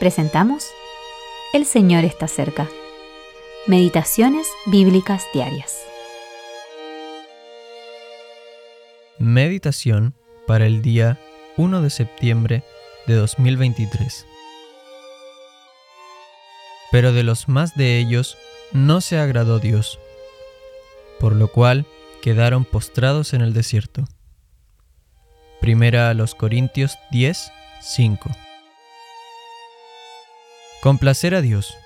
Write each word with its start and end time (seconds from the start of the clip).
presentamos 0.00 0.66
El 1.52 1.66
Señor 1.66 2.04
está 2.04 2.26
cerca. 2.26 2.66
Meditaciones 3.66 4.48
Bíblicas 4.64 5.26
Diarias. 5.34 5.78
Meditación 9.18 10.14
para 10.46 10.64
el 10.64 10.80
día 10.80 11.20
1 11.58 11.82
de 11.82 11.90
septiembre 11.90 12.64
de 13.06 13.14
2023. 13.14 14.26
Pero 16.90 17.12
de 17.12 17.22
los 17.22 17.46
más 17.46 17.76
de 17.76 17.98
ellos 17.98 18.38
no 18.72 19.02
se 19.02 19.18
agradó 19.18 19.58
Dios, 19.58 20.00
por 21.20 21.36
lo 21.36 21.48
cual 21.48 21.84
quedaron 22.22 22.64
postrados 22.64 23.34
en 23.34 23.42
el 23.42 23.52
desierto. 23.52 24.04
Primera 25.60 26.08
a 26.08 26.14
los 26.14 26.34
Corintios 26.34 26.96
10, 27.10 27.52
5. 27.82 28.30
Complacer 30.82 31.34
a 31.34 31.42
Dios. 31.42 31.76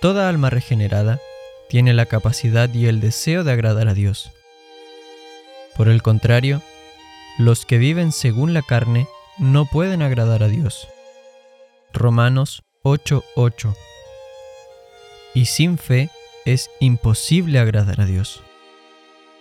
Toda 0.00 0.28
alma 0.28 0.48
regenerada 0.48 1.20
tiene 1.68 1.92
la 1.92 2.06
capacidad 2.06 2.72
y 2.72 2.86
el 2.86 3.00
deseo 3.00 3.42
de 3.42 3.50
agradar 3.50 3.88
a 3.88 3.94
Dios. 3.94 4.30
Por 5.76 5.88
el 5.88 6.02
contrario, 6.02 6.62
los 7.36 7.66
que 7.66 7.78
viven 7.78 8.12
según 8.12 8.54
la 8.54 8.62
carne 8.62 9.08
no 9.38 9.66
pueden 9.66 10.02
agradar 10.02 10.44
a 10.44 10.48
Dios. 10.48 10.86
Romanos 11.92 12.62
8:8 12.84 13.74
Y 15.34 15.46
sin 15.46 15.78
fe 15.78 16.10
es 16.44 16.70
imposible 16.78 17.58
agradar 17.58 18.02
a 18.02 18.06
Dios. 18.06 18.40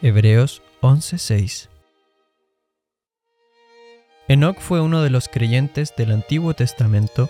Hebreos 0.02 0.63
11:6 0.81 1.70
Enoc 4.27 4.59
fue 4.59 4.81
uno 4.81 5.03
de 5.03 5.11
los 5.11 5.27
creyentes 5.30 5.95
del 5.95 6.09
Antiguo 6.09 6.56
Testamento 6.56 7.30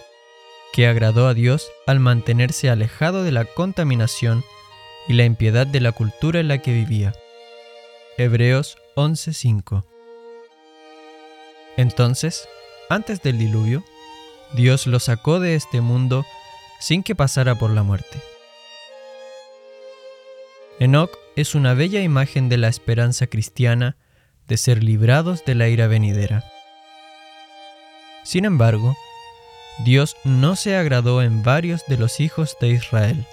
que 0.75 0.87
agradó 0.87 1.29
a 1.29 1.33
Dios 1.33 1.71
al 1.87 2.01
mantenerse 2.01 2.69
alejado 2.69 3.23
de 3.23 3.31
la 3.31 3.45
contaminación 3.45 4.43
y 5.07 5.13
la 5.13 5.23
impiedad 5.23 5.65
de 5.65 5.79
la 5.79 5.93
cultura 5.93 6.41
en 6.41 6.49
la 6.49 6.57
que 6.57 6.73
vivía. 6.73 7.13
Hebreos 8.17 8.77
11:5 8.97 9.85
Entonces, 11.77 12.49
antes 12.89 13.21
del 13.21 13.37
diluvio, 13.37 13.85
Dios 14.53 14.85
lo 14.85 14.99
sacó 14.99 15.39
de 15.39 15.55
este 15.55 15.79
mundo 15.79 16.25
sin 16.81 17.03
que 17.03 17.15
pasara 17.15 17.55
por 17.55 17.69
la 17.69 17.83
muerte. 17.83 18.19
Enoc 20.81 21.17
es 21.37 21.55
una 21.55 21.73
bella 21.73 22.01
imagen 22.01 22.49
de 22.49 22.57
la 22.57 22.67
esperanza 22.67 23.27
cristiana 23.27 23.95
de 24.49 24.57
ser 24.57 24.83
librados 24.83 25.45
de 25.45 25.55
la 25.55 25.69
ira 25.69 25.87
venidera. 25.87 26.43
Sin 28.25 28.43
embargo, 28.43 28.97
Dios 29.83 30.15
no 30.23 30.55
se 30.55 30.75
agradó 30.75 31.21
en 31.21 31.43
varios 31.43 31.85
de 31.87 31.97
los 31.97 32.19
hijos 32.19 32.57
de 32.61 32.69
Israel. 32.69 33.25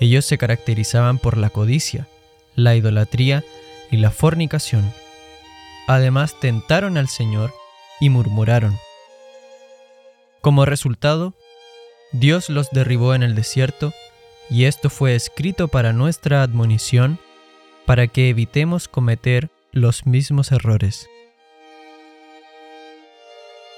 Ellos 0.00 0.24
se 0.24 0.38
caracterizaban 0.38 1.18
por 1.18 1.36
la 1.36 1.50
codicia, 1.50 2.06
la 2.54 2.76
idolatría 2.76 3.44
y 3.90 3.96
la 3.96 4.10
fornicación. 4.10 4.92
Además 5.88 6.38
tentaron 6.40 6.96
al 6.96 7.08
Señor 7.08 7.52
y 8.00 8.08
murmuraron. 8.08 8.78
Como 10.40 10.64
resultado, 10.64 11.34
Dios 12.12 12.48
los 12.48 12.70
derribó 12.70 13.14
en 13.14 13.22
el 13.22 13.34
desierto 13.34 13.92
y 14.50 14.64
esto 14.64 14.90
fue 14.90 15.14
escrito 15.14 15.68
para 15.68 15.92
nuestra 15.92 16.42
admonición, 16.42 17.18
para 17.86 18.06
que 18.06 18.28
evitemos 18.28 18.88
cometer 18.88 19.50
los 19.72 20.06
mismos 20.06 20.52
errores. 20.52 21.08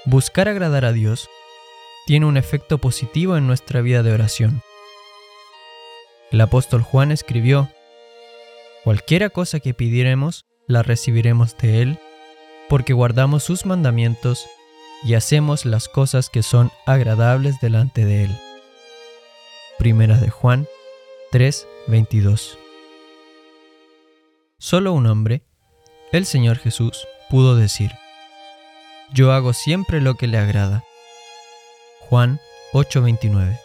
Buscar 0.07 0.47
agradar 0.47 0.85
a 0.85 0.91
Dios 0.91 1.29
tiene 2.05 2.27
un 2.27 2.37
efecto 2.37 2.77
positivo 2.77 3.37
en 3.37 3.47
nuestra 3.47 3.81
vida 3.81 4.03
de 4.03 4.13
oración. 4.13 4.61
El 6.31 6.41
apóstol 6.41 6.83
Juan 6.83 7.11
escribió, 7.11 7.69
Cualquiera 8.83 9.31
cosa 9.31 9.59
que 9.59 9.73
pidiéremos, 9.73 10.45
la 10.67 10.83
recibiremos 10.83 11.57
de 11.57 11.81
Él, 11.81 11.99
porque 12.69 12.93
guardamos 12.93 13.43
sus 13.43 13.65
mandamientos 13.65 14.45
y 15.03 15.15
hacemos 15.15 15.65
las 15.65 15.89
cosas 15.89 16.29
que 16.29 16.43
son 16.43 16.71
agradables 16.85 17.59
delante 17.59 18.05
de 18.05 18.25
Él. 18.25 18.37
Primera 19.79 20.17
de 20.17 20.29
Juan 20.29 20.67
3:22 21.31 22.59
Solo 24.59 24.93
un 24.93 25.07
hombre, 25.07 25.41
el 26.11 26.27
Señor 26.27 26.57
Jesús, 26.57 27.07
pudo 27.31 27.55
decir, 27.55 27.91
yo 29.13 29.31
hago 29.31 29.53
siempre 29.53 30.01
lo 30.01 30.15
que 30.15 30.27
le 30.27 30.37
agrada. 30.37 30.83
Juan 32.09 32.39
8:29. 32.73 33.59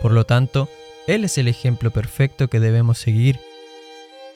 Por 0.00 0.12
lo 0.12 0.24
tanto, 0.24 0.68
Él 1.06 1.24
es 1.24 1.38
el 1.38 1.48
ejemplo 1.48 1.90
perfecto 1.90 2.48
que 2.48 2.60
debemos 2.60 2.98
seguir. 2.98 3.40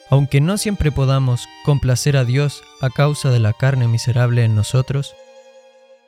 Aunque 0.09 0.41
no 0.41 0.57
siempre 0.57 0.91
podamos 0.91 1.45
complacer 1.63 2.17
a 2.17 2.25
Dios 2.25 2.63
a 2.81 2.89
causa 2.89 3.31
de 3.31 3.39
la 3.39 3.53
carne 3.53 3.87
miserable 3.87 4.43
en 4.43 4.55
nosotros, 4.55 5.15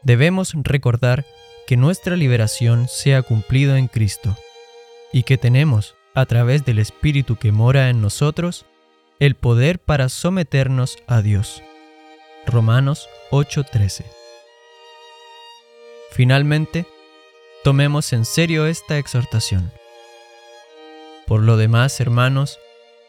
debemos 0.03 0.53
recordar 0.55 1.25
que 1.65 1.77
nuestra 1.77 2.15
liberación 2.15 2.87
se 2.87 3.15
ha 3.15 3.21
cumplido 3.23 3.75
en 3.75 3.87
Cristo 3.87 4.37
y 5.11 5.23
que 5.23 5.37
tenemos, 5.37 5.95
a 6.13 6.25
través 6.25 6.65
del 6.65 6.79
Espíritu 6.79 7.35
que 7.35 7.51
mora 7.51 7.89
en 7.89 8.01
nosotros, 8.01 8.65
el 9.19 9.35
poder 9.35 9.79
para 9.79 10.09
someternos 10.09 10.97
a 11.07 11.21
Dios. 11.21 11.63
Romanos 12.47 13.09
8:13. 13.29 14.05
Finalmente, 16.11 16.85
tomemos 17.63 18.13
en 18.13 18.25
serio 18.25 18.65
esta 18.65 18.97
exhortación. 18.97 19.71
Por 21.27 21.43
lo 21.43 21.57
demás, 21.57 21.99
hermanos, 21.99 22.57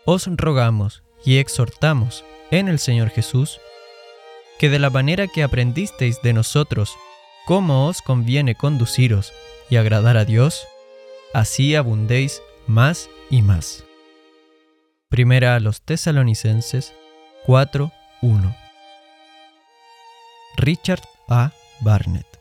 os 0.04 0.26
rogamos 0.26 1.02
y 1.24 1.38
exhortamos 1.38 2.24
en 2.50 2.68
el 2.68 2.80
Señor 2.80 3.10
Jesús, 3.10 3.60
que 4.58 4.68
de 4.68 4.80
la 4.80 4.90
manera 4.90 5.28
que 5.28 5.44
aprendisteis 5.44 6.20
de 6.22 6.32
nosotros 6.32 6.96
cómo 7.46 7.86
os 7.86 8.02
conviene 8.02 8.56
conduciros 8.56 9.32
y 9.70 9.76
agradar 9.76 10.16
a 10.16 10.24
Dios, 10.24 10.66
así 11.32 11.76
abundéis 11.76 12.42
más 12.66 13.08
y 13.30 13.42
más. 13.42 13.84
Primera 15.08 15.54
a 15.54 15.60
los 15.60 15.80
tesalonicenses 15.80 16.92
4:1 17.46 18.67
Richard 20.58 21.04
A. 21.28 21.52
Barnett 21.80 22.37